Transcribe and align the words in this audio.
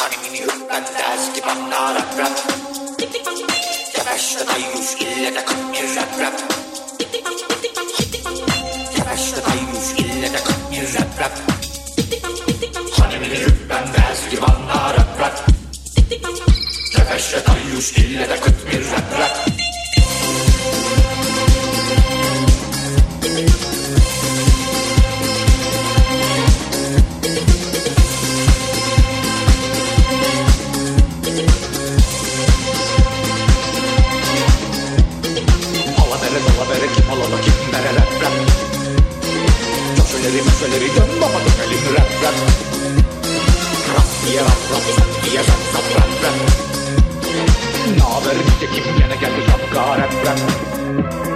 Kalemini 0.02 0.48
ben 0.70 0.84
de 0.84 1.02
eski 1.16 1.42
bana 1.46 1.96
rap 1.96 2.18
rap. 2.18 2.38
Yavaş 3.98 4.36
dayuş 4.36 5.02
ille 5.02 5.36
de 5.36 5.46
kalkmıyor 5.46 5.96
rap 5.96 6.20
rap. 6.20 6.34
Hani 6.94 8.40
Yavaş 8.98 9.22
dayuş 9.32 10.00
ille 10.00 10.34
de 10.34 10.38
kalkmıyor 10.38 10.94
rap 10.94 11.20
rap. 11.20 11.32
Kalemini 12.98 13.46
ben 13.70 13.88
de 13.94 13.98
eski 14.14 14.42
bana 14.42 14.94
rap 14.94 15.20
rap. 15.20 15.48
Yavaş 16.98 17.34
dayuş 17.34 17.92
ille 17.98 18.30
de 18.30 18.40
kalkmıyor 18.40 18.84
rap 18.92 19.20
rap. 19.20 19.61
Солери 40.62 40.90
гамма, 40.90 41.28
потокалин, 41.34 41.86
рад, 41.96 42.12
рад. 42.22 42.38
Красный 43.88 44.38
рад, 44.38 44.62
рад, 44.70 44.84
и 44.88 44.94
сапки, 44.94 45.30
я 45.34 45.42
жад, 45.42 45.62
сап, 45.72 45.88
рад, 45.96 46.12
рад. 46.22 46.36
Наверняка 47.98 48.68
кипнена, 48.68 49.16
я 49.20 49.30
бежал, 49.32 49.60
рад, 49.98 50.14
рад. 50.24 51.31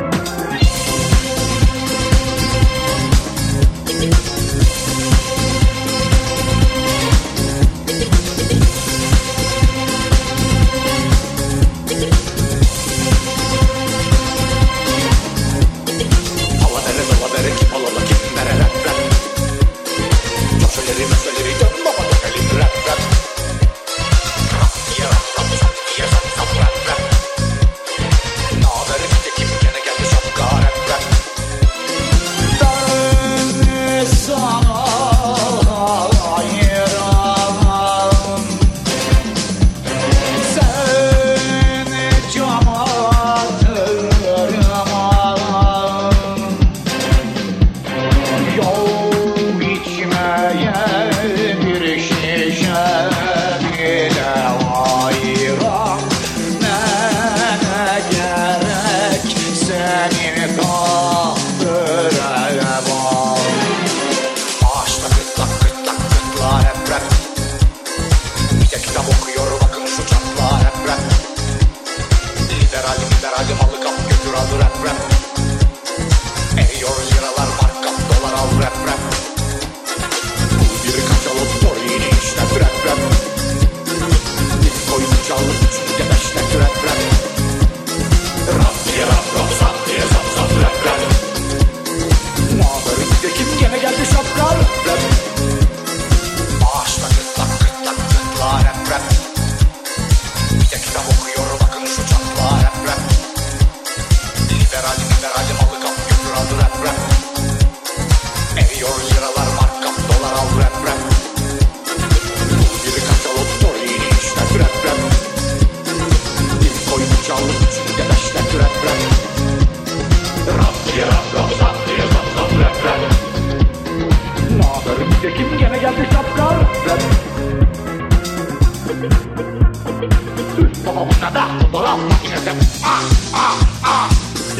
ah 133.35 133.55
ah 133.83 134.09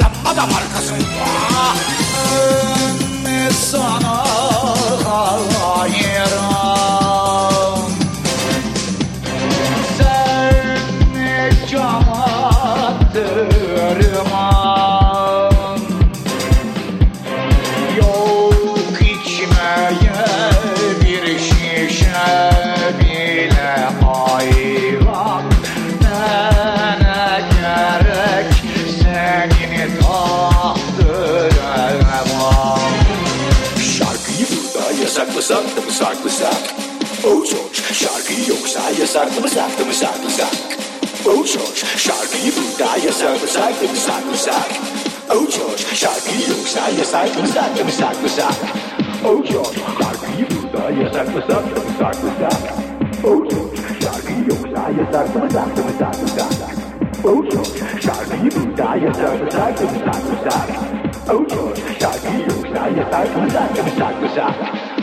Yapma 0.01 0.36
da 0.38 0.46
markasın 0.46 0.98
ah. 1.55 1.75
Ne 3.24 3.51
sana 3.51 4.24
saktım 39.15 39.48
saktım 39.48 39.93
saktım 39.93 40.29
sak. 40.29 40.53
Oh 41.27 41.45
George 41.45 41.81
şarkıyı 41.98 42.51
burada 42.55 42.98
ya 43.05 43.12
saktım 43.12 43.50
saktım 43.50 43.95
saktım 43.95 44.36
sak. 44.36 44.69
Oh 45.29 45.51
George 45.51 45.84
sharky 45.95 46.36
you 46.39 46.55
die 46.55 46.55
your 46.55 46.65
şarkıyı 46.65 46.65
yoksa 46.65 46.79
ya 47.00 47.05
saktım 47.05 47.48
saktım 47.48 47.89
saktım 47.91 48.29
sak. 48.29 48.55
Oh 49.25 49.45
George 49.45 49.79
sharky 49.98 50.31
you 50.39 50.50
die 50.74 51.00
your 51.00 51.00
şarkıyı 51.00 51.00
burada 51.00 51.00
ya 51.00 51.12
saktım 51.13 51.43
saktım 51.50 51.86
saktım 52.00 52.31
sak. 52.39 52.63
Oh 53.24 53.50
George 53.50 53.77
sharky 54.01 54.39
şarkıyı 54.43 54.43
yoksa 54.50 54.81
ya 54.95 55.05
saktım 55.12 55.50
saktım 55.51 55.89
saktım 56.00 56.29
sak. 56.36 56.65
Oh 57.24 57.50
George 57.50 57.81
şarkıyı 58.01 58.51
burada 58.55 58.95
ya 58.95 59.13
saktım 59.13 59.51
saktım 59.51 59.89
saktım 60.05 60.38
sak. 60.43 60.69
Oh 61.29 61.50
George 61.50 61.81
şarkıyı 62.01 62.39
yoksa 62.39 62.88
ya 62.98 63.03
saktım 63.12 63.50
saktım 63.50 63.88
saktım 64.00 64.29
sak. 64.36 64.95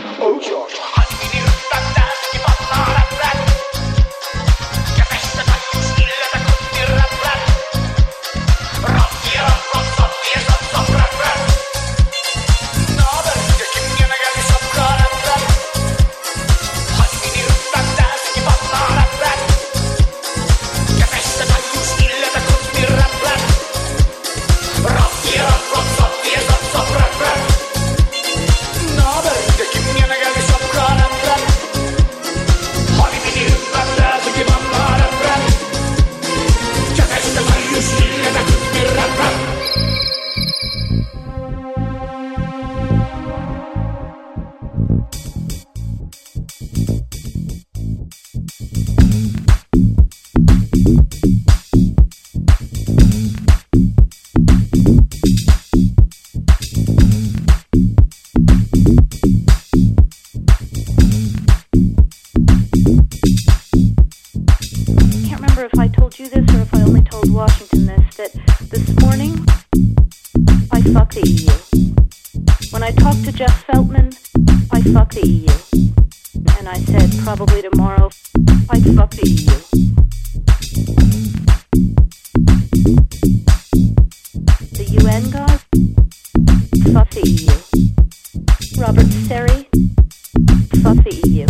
Jeff 73.45 73.65
Feltman, 73.67 74.07
I 74.71 74.81
fuck 74.93 75.09
the 75.11 75.27
EU. 75.27 75.51
And 76.57 76.69
I 76.69 76.75
said, 76.75 77.11
probably 77.25 77.61
tomorrow, 77.61 78.09
I 78.69 78.79
fuck 78.79 79.11
the 79.11 79.27
EU. 79.27 80.63
The 84.71 84.85
UN 85.01 85.29
guy, 85.29 85.57
fuck 86.93 87.09
the 87.09 87.23
EU. 87.27 88.81
Robert 88.81 89.11
Serry, 89.27 89.67
fuck 90.81 91.03
the 91.03 91.13
EU. 91.27 91.45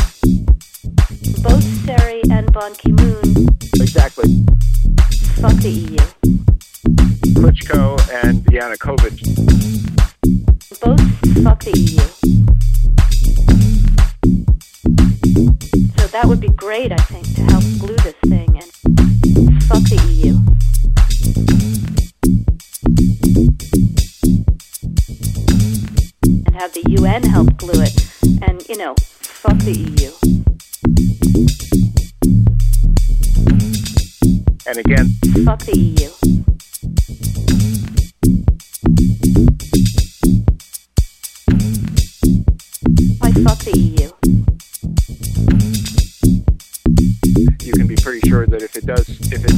Both 1.44 1.64
Serry 1.86 2.22
and 2.32 2.52
Ban 2.52 2.74
Ki-moon, 2.74 3.50
Exactly. 3.76 4.44
fuck 5.40 5.54
the 5.62 5.70
EU. 5.70 5.98
Klitschko 7.36 8.00
and 8.24 8.44
Yanukovych. 8.46 9.93
Both 10.84 11.00
fuck 11.44 11.60
the 11.64 11.72
EU. 11.80 12.04
So 15.98 16.08
that 16.08 16.26
would 16.26 16.42
be 16.42 16.50
great, 16.50 16.92
I 16.92 16.98
think, 16.98 17.26
to 17.36 17.42
help 17.44 17.64
glue 17.80 17.96
this 18.04 18.16
thing 18.28 18.50
and 18.62 18.70
fuck 19.64 19.84
the 19.84 20.00
EU. 20.12 20.34
And 26.46 26.56
have 26.56 26.74
the 26.74 26.84
UN 27.00 27.24
help 27.24 27.56
glue 27.58 27.82
it. 27.82 27.96
And, 28.42 28.68
you 28.68 28.76
know, 28.76 28.96
fuck 29.22 29.58
the 29.60 29.72
EU. 29.72 30.12
And 34.66 34.78
again, 34.78 35.08
Fuck 35.46 35.60
the 35.66 35.78
EU. 35.78 36.23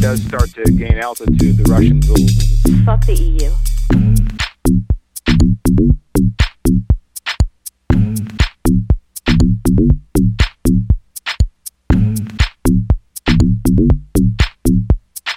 Does 0.06 0.22
start 0.22 0.48
to 0.54 0.64
gain 0.66 1.00
altitude, 1.00 1.58
the 1.58 1.64
Russians 1.68 2.08
will 2.08 2.16
Fuck 2.86 3.04
the 3.08 3.16
EU. 3.16 3.50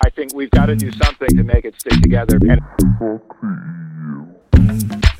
I 0.03 0.11
think 0.11 0.35
we've 0.35 0.51
got 0.51 0.67
to 0.67 0.77
do 0.77 0.93
something 0.93 1.29
to 1.35 1.45
make 1.45 1.65
it 1.65 1.81
stick 1.81 2.03
together. 2.03 2.39
And 2.43 2.61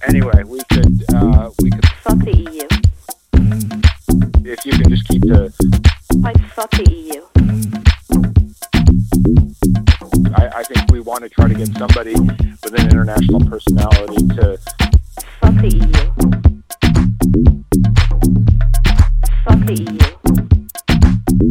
anyway, 0.07 0.43
we 0.45 0.61
could 0.71 1.05
uh, 1.15 1.51
we 1.63 1.71
could 1.71 1.89
Fuck 2.03 2.19
the 2.19 2.37
EU. 2.37 2.67
if 4.45 4.67
you 4.67 4.73
can 4.73 4.91
just 4.91 5.09
keep 5.09 5.23
the 5.23 5.51
I 6.23 6.35
fuck 6.51 6.71
the 6.73 6.85
EU. 6.91 7.38
I, 10.39 10.59
I 10.59 10.63
think 10.63 10.91
we 10.93 11.01
want 11.01 11.25
to 11.25 11.29
try 11.29 11.49
to 11.49 11.55
get 11.55 11.67
somebody 11.77 12.15
with 12.15 12.73
an 12.79 12.87
international 12.87 13.41
personality 13.41 14.29
to 14.37 14.57
Fuck 15.41 15.55
the 15.55 15.69
EU. 15.75 15.93
Fuck 19.45 19.61
the 19.67 19.75
EU. 19.83 20.09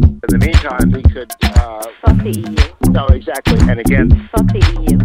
in 0.00 0.28
the 0.28 0.38
meantime 0.38 0.90
we 0.90 1.02
could 1.02 1.30
uh, 1.42 1.84
Fuck 2.00 2.16
the 2.24 2.30
EU. 2.30 2.92
no 2.92 3.06
exactly 3.08 3.58
and 3.68 3.78
again 3.80 4.08
Fuck 4.32 4.46
the 4.46 4.60
EU. 4.80 4.98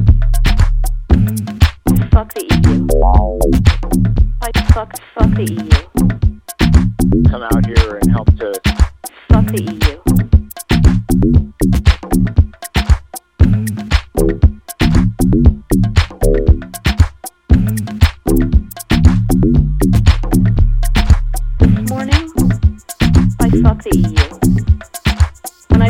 Fuck 2.11 2.33
the 2.33 2.43
EU. 2.55 2.87
I 4.41 4.51
fuck 4.73 4.91
fuck 5.13 5.31
the 5.35 5.43
EU. 5.43 5.69
come 7.29 7.43
out 7.43 7.65
here 7.65 7.97
and 8.01 8.11
help 8.11 8.27
to 8.37 8.53
Fuck 9.29 9.47
the 9.47 9.61
EU. 9.61 9.82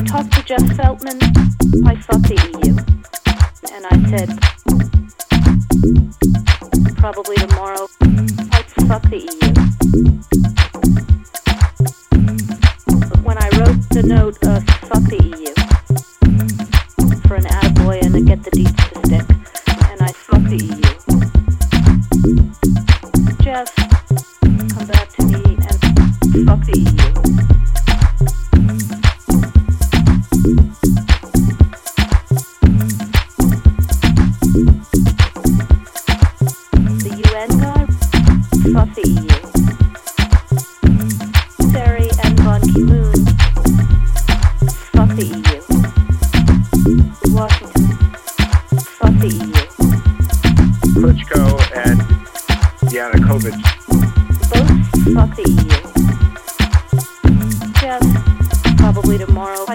Talked 0.06 0.34
to 0.34 0.44
Jeff 0.44 0.62
Feltman, 0.76 1.20
I 1.86 1.96
fucked 1.96 2.28
the 2.28 2.36
EU. 2.60 2.76
And 3.74 3.86
I 3.86 3.96
said, 4.10 4.30
probably 6.98 7.36
tomorrow, 7.38 7.88
I'd 8.52 8.66
fuck 8.88 9.04
the 9.10 9.20
EU. 9.20 9.54
When 13.24 13.38
I 13.38 13.50
wrote 13.58 13.90
the 13.90 14.04
note 14.04 14.38
of 14.46 14.83
Klitschko 51.14 51.62
and 51.86 52.02
Yanukovych. 52.92 53.62
Both 54.50 54.70
fuck 55.14 55.36
the 55.36 55.44
EU. 55.48 55.78
Jeff, 57.80 58.02
probably 58.78 59.18
tomorrow, 59.20 59.66